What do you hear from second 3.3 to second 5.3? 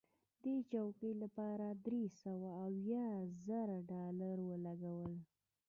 زره ډالره ولګول.